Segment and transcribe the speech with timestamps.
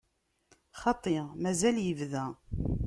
[0.81, 2.25] Xaṭi, mazal ibda.